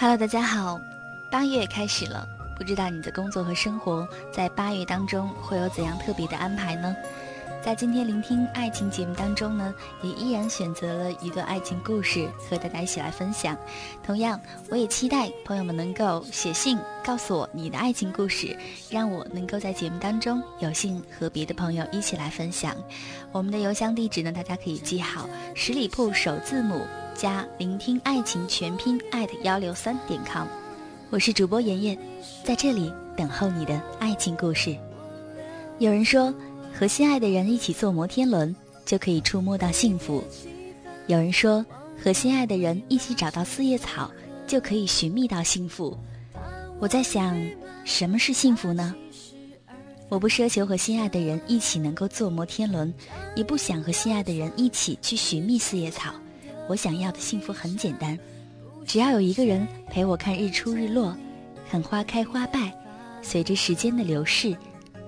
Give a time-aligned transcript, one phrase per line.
[0.00, 0.80] Hello，大家好，
[1.28, 2.24] 八月开始了，
[2.56, 6.94] 不知道你的工作和生活在八月当中会有怎样特别的安排呢？
[7.64, 13.56] 在今天聆听爱情节目当中呢，也依然选择了一段爱情故事和大家一起来分享。
[14.02, 14.40] 同样，
[14.70, 18.56] 我也期待朋友们能够写信告诉我你的爱情故事，
[18.88, 22.74] 让我能够在节目当中有幸和别的朋友一起来分享。
[23.32, 26.80] 我们的邮箱地址呢，大家可以记好：十里铺首字母。
[27.14, 30.46] 加聆听爱情全拼艾特幺六三点 com，
[31.10, 31.98] 我是主播妍妍，
[32.44, 34.76] 在这里等候你的爱情故事。
[35.78, 36.32] 有人说，
[36.78, 38.54] 和心爱的人一起坐摩天轮
[38.86, 40.22] 就可以触摸到幸福；
[41.08, 41.66] 有人说，
[42.00, 44.08] 和心爱的人一起找到四叶草
[44.46, 45.98] 就可以寻觅到幸福。
[46.78, 47.36] 我在想，
[47.84, 48.94] 什么是幸福呢？
[50.08, 52.94] 我不奢求和心爱的人一起能够坐摩天轮，
[53.34, 56.14] 也不想和心爱的人一起去寻觅四叶草。
[56.68, 58.16] 我想要的幸福很简单，
[58.86, 61.12] 只要有一个人陪我看日出日落，
[61.68, 62.72] 看花开花败，
[63.20, 64.56] 随着时间的流逝，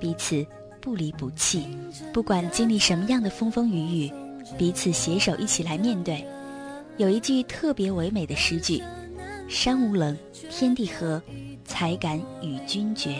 [0.00, 0.44] 彼此
[0.80, 1.66] 不离不弃，
[2.12, 4.12] 不管经历什么样的风风雨雨，
[4.56, 6.26] 彼此携手一起来面对。
[6.96, 8.82] 有一句特别唯美的诗句
[9.48, 10.16] ：“山无棱，
[10.50, 11.22] 天地合，
[11.64, 13.14] 才敢与君绝。”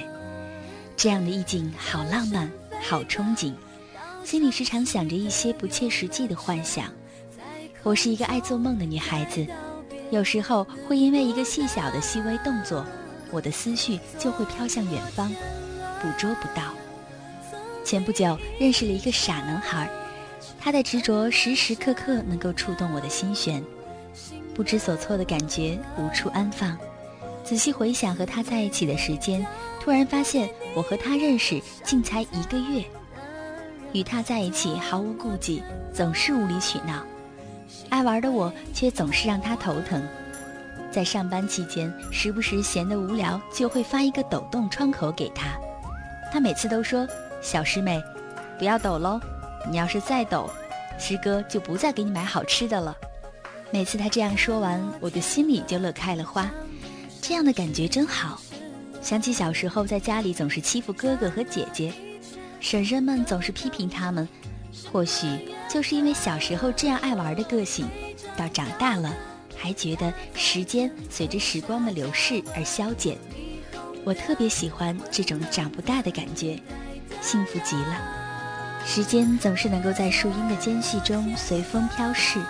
[0.97, 2.51] 这样的意境好浪漫，
[2.83, 3.53] 好憧憬，
[4.25, 6.87] 心里时常想着一些不切实际的幻想。
[7.83, 9.47] 我是一个爱做梦的女孩子，
[10.11, 12.85] 有时候会因为一个细小的细微动作，
[13.31, 15.31] 我的思绪就会飘向远方，
[16.03, 16.75] 捕捉不到。
[17.91, 19.91] 前不久认识了一个傻男孩，
[20.61, 23.61] 他的执着时时刻刻能够触动我的心弦，
[24.55, 26.79] 不知所措的感觉无处安放。
[27.43, 29.45] 仔细回想和他在一起的时间，
[29.81, 32.85] 突然发现我和他认识竟才一个月，
[33.93, 35.61] 与他在一起毫无顾忌，
[35.93, 37.05] 总是无理取闹。
[37.89, 40.01] 爱玩的我却总是让他头疼，
[40.93, 45.59] 在上班期间，时不时闲得无聊，就会发一个抖动窗口给他。
[46.33, 47.05] 他每次都说
[47.41, 48.03] ：“小师妹，
[48.59, 49.21] 不要抖喽，
[49.71, 50.51] 你要是再抖，
[50.99, 52.97] 师哥就不再给你买好吃的了。”
[53.73, 56.51] 每次他这样说完，我的心里就乐开了花，
[57.23, 58.41] 这样的感觉真好。
[59.01, 61.93] 想起小时候在家里总是欺负哥哥和姐姐，
[62.59, 64.29] 婶婶们总是批评他们。
[64.93, 65.27] 或许
[65.69, 67.87] 就是因为小时候这样爱玩的个性，
[68.37, 69.15] 到长大了
[69.57, 73.17] 还觉得时间随着时光的流逝而消减。
[74.05, 76.59] 我特别喜欢这种长不大的感觉，
[77.21, 78.01] 幸福极了。
[78.85, 82.41] 时间总是能够在树荫的间隙中随风飘逝，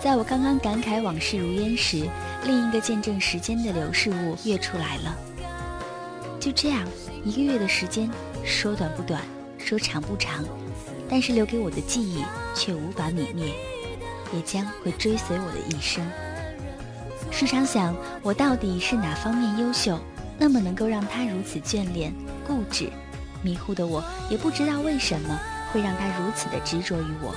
[0.00, 2.08] 在我刚刚感慨往事如烟时，
[2.44, 5.16] 另一个见证时间的流逝物跃出来了。
[6.38, 6.86] 就这样，
[7.24, 8.08] 一个月的时间，
[8.44, 9.20] 说短不短，
[9.58, 10.44] 说长不长。
[11.08, 12.24] 但是留给我的记忆
[12.54, 13.54] 却无法泯灭，
[14.32, 16.04] 也将会追随我的一生。
[17.30, 19.98] 时常想，我到底是哪方面优秀，
[20.38, 22.12] 那么能够让他如此眷恋、
[22.46, 22.88] 固执？
[23.46, 25.40] 迷糊的我也不知道为什么
[25.72, 27.32] 会让他如此的执着于我。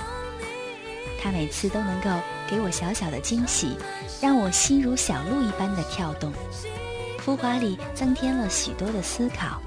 [1.22, 2.10] 他每次都能够
[2.48, 3.76] 给我小小的惊喜，
[4.20, 6.32] 让我心如小鹿一般的跳动，
[7.18, 9.62] 浮华里增添了许多的思考。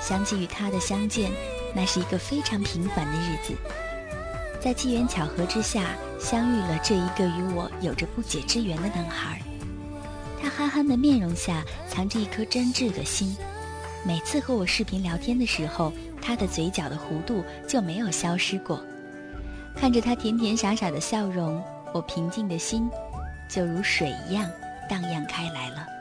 [0.00, 1.30] 想起与他的相见。
[1.74, 3.54] 那是一个非常平凡的日子，
[4.62, 9.42] 在机缘巧合之下相遇了这一个与我有着不解之缘的男孩。
[10.40, 13.36] 他憨憨的面容下藏着一颗真挚的心。
[14.06, 18.80] 每次和我视频聊天的时候，他的嘴角的弧度就没有消失过。
[19.74, 21.60] 看着他甜甜傻傻的笑容，
[21.92, 22.88] 我平静的心
[23.50, 24.48] 就如水一样
[24.88, 25.95] 荡漾开来了。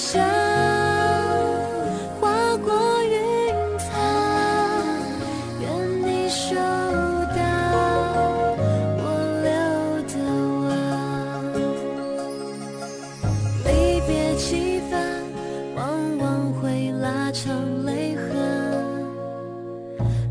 [0.00, 0.18] 像
[2.18, 2.72] 划过
[3.04, 3.12] 云
[3.78, 3.86] 层，
[5.60, 5.68] 愿
[6.02, 7.40] 你收到
[8.96, 9.04] 我
[9.44, 9.48] 留
[10.08, 10.12] 的
[10.64, 10.68] 吻。
[13.66, 13.68] 离
[14.08, 14.92] 别气氛
[15.76, 15.78] 往
[16.18, 16.24] 往
[16.54, 18.24] 会拉长泪痕，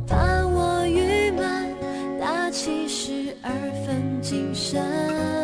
[0.08, 0.18] 怕
[0.48, 1.74] 我郁闷，
[2.20, 3.52] 打起十二
[3.86, 5.39] 分精神。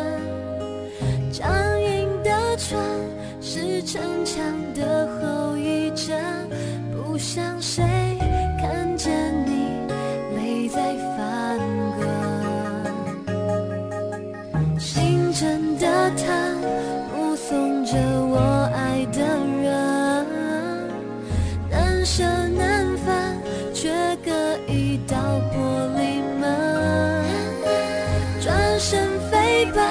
[3.82, 4.42] 逞强
[4.74, 6.16] 的后遗症，
[6.92, 7.84] 不想谁
[8.60, 9.12] 看见
[9.46, 9.50] 你
[10.36, 11.58] 泪在翻
[11.96, 12.06] 滚。
[14.78, 15.86] 心真的
[16.16, 16.26] 疼，
[17.14, 18.36] 目送着我
[18.74, 19.18] 爱的
[19.62, 20.26] 人，
[21.70, 23.14] 难舍难分，
[23.74, 23.90] 却
[24.24, 24.32] 隔
[24.66, 25.16] 一道
[25.52, 25.54] 玻
[25.96, 26.44] 璃门。
[28.40, 29.84] 转身飞奔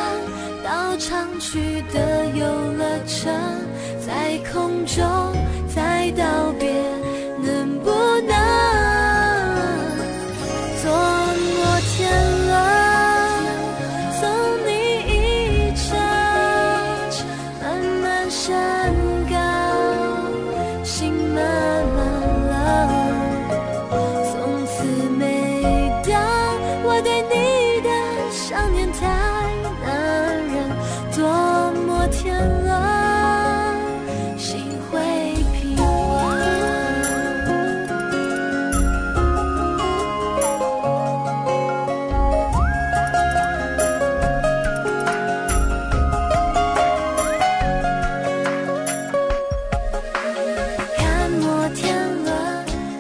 [0.64, 2.46] 到常去的游
[2.78, 3.34] 乐场，
[4.56, 5.35] 空中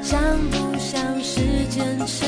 [0.05, 0.21] 像
[0.51, 2.25] 不像时间齿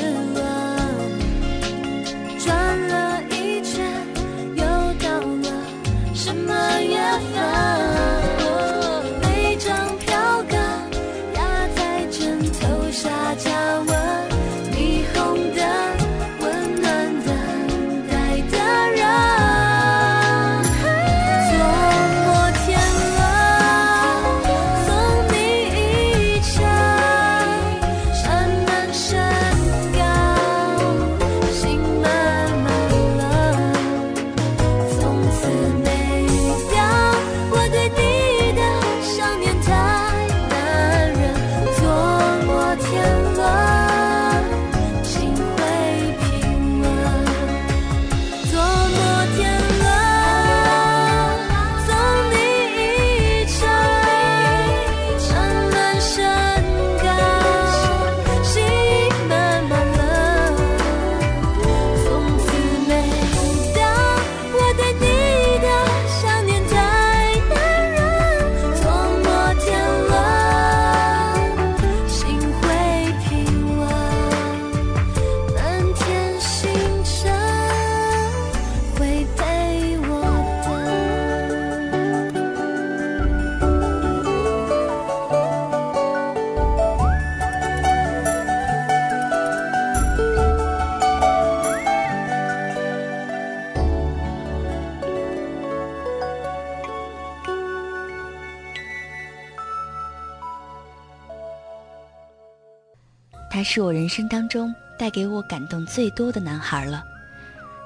[103.69, 107.03] 是我人生当中带给我感动最多的男孩了。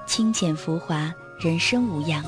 [0.06, 2.23] 清浅浮华，人生无恙。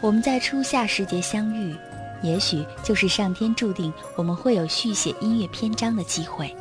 [0.00, 1.76] 我们在初夏时节相遇，
[2.22, 6.56] 也许就是上天注定我们会有续写音乐篇章的机会。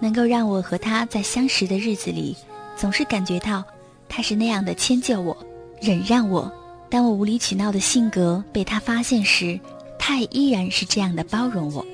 [0.00, 2.36] 能够让我和他在相识的日子里，
[2.76, 3.62] 总是感觉到
[4.08, 5.36] 他是那样的迁就我、
[5.80, 6.52] 忍让我。
[6.90, 9.60] 当我无理取闹的性格被他发现时，
[9.96, 11.86] 他也依然是这样的包容我。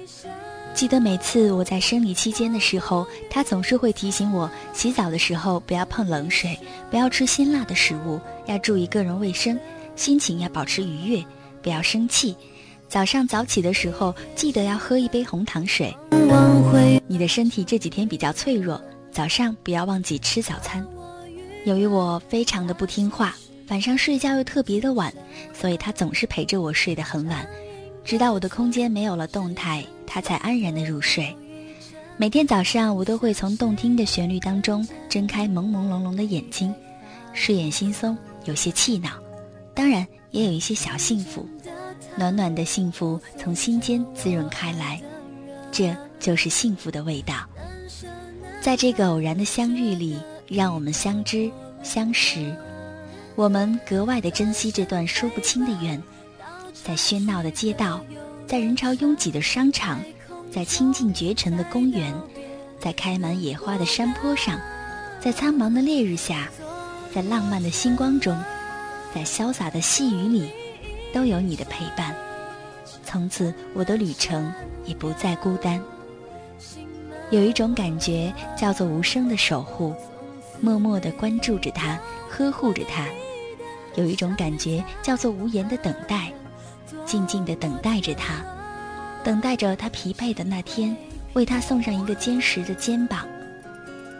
[0.74, 6.58] 记得每次我在生理期间的时候，他总是会提醒我，洗澡的时候不要碰冷水，
[6.90, 9.58] 不要吃辛辣的食物，要注意个人卫生，
[9.94, 11.24] 心情要保持愉悦，
[11.62, 12.34] 不要生气。
[12.88, 15.94] 早上早起的时候，记得要喝一杯红糖水。
[17.06, 20.84] 你的身体这几天比较脆弱，早上不要忘记吃早餐。
[21.64, 23.36] 由于我非常的不听话，
[23.68, 25.12] 晚上睡觉又特别的晚，
[25.52, 27.46] 所以他总是陪着我睡得很晚，
[28.04, 31.34] 直到我的空间没有了动态，他才安然的入睡。
[32.16, 36.74] 每天早上，我都会从动听的旋律当中睁开朦朦胧胧的眼睛，
[37.32, 39.10] 睡眼惺忪，有些气恼，
[39.74, 41.46] 当然也有一些小幸福，
[42.16, 45.00] 暖暖的幸福从心间滋润开来，
[45.70, 47.34] 这就是幸福的味道。
[48.60, 50.16] 在这个偶然的相遇里，
[50.46, 51.50] 让我们相知
[51.82, 52.54] 相识，
[53.34, 56.00] 我们格外的珍惜这段说不清的缘。
[56.84, 58.00] 在喧闹的街道，
[58.46, 60.00] 在人潮拥挤的商场，
[60.52, 62.12] 在清静绝尘的公园，
[62.80, 64.60] 在开满野花的山坡上，
[65.20, 66.48] 在苍茫的烈日下，
[67.14, 68.36] 在浪漫的星光中，
[69.14, 70.50] 在潇洒的细雨里，
[71.12, 72.14] 都有你的陪伴。
[73.04, 74.52] 从此，我的旅程
[74.84, 75.80] 也不再孤单。
[77.30, 79.94] 有一种感觉叫做无声的守护，
[80.60, 81.98] 默默地关注着他，
[82.28, 83.04] 呵护着他；
[83.94, 86.32] 有一种感觉叫做无言的等待，
[87.06, 88.44] 静静地等待着他，
[89.24, 90.96] 等待着他疲惫的那天，
[91.34, 93.26] 为他送上一个坚实的肩膀。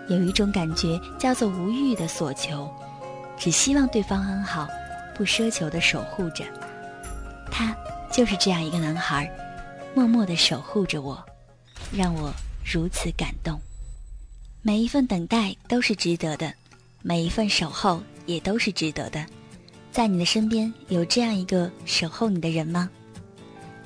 [0.09, 2.69] 有一种感觉叫做无欲的所求，
[3.39, 4.67] 只希望对方安好，
[5.15, 6.45] 不奢求的守护着。
[7.51, 7.75] 他
[8.11, 9.31] 就是这样一个男孩，
[9.95, 11.25] 默默地守护着我，
[11.93, 12.33] 让我
[12.65, 13.59] 如此感动。
[14.61, 16.53] 每一份等待都是值得的，
[17.03, 19.25] 每一份守候也都是值得的。
[19.93, 22.89] 在你的身边有这样一个守候你的人吗？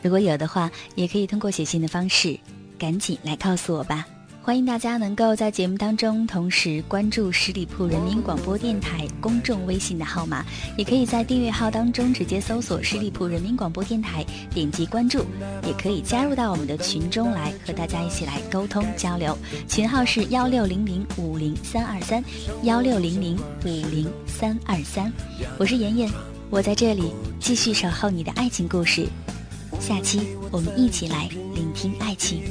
[0.02, 2.38] 如果有的话，也可以通过写信的方式，
[2.78, 4.06] 赶紧来告诉我吧。
[4.46, 10.46] 欢迎大家能够在节目当中同时关注十里铺人民广播电台公众微信的号码，
[10.78, 14.24] 也可以在订阅号当中直接搜索十里铺人民广播电台，
[14.54, 15.26] 点击关注，
[15.64, 19.36] 也可以加入到我们的群中来和大家一起来沟通交流。
[19.66, 22.24] 群号是幺六零零五零三二三
[22.62, 25.12] 幺六零零五零三二三，
[25.58, 26.08] 我是妍妍，
[26.50, 29.08] 我在这里继续守候你的爱情故事。
[29.80, 30.20] 下期
[30.52, 32.44] 我们一起来聆听爱情。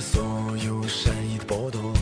[0.00, 0.22] 所
[0.64, 1.92] 有善意剥夺，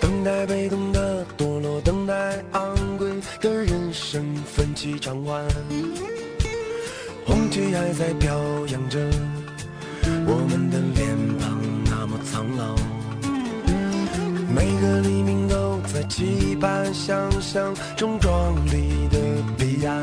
[0.00, 3.08] 等待被动的堕落，等待昂贵
[3.40, 5.46] 的人生分期偿还。
[7.24, 8.36] 红旗还在飘
[8.68, 8.98] 扬着，
[10.26, 12.76] 我们的脸庞那么苍老。
[14.54, 19.18] 每个黎明都在期盼，想象中壮丽的
[19.56, 20.02] 彼岸。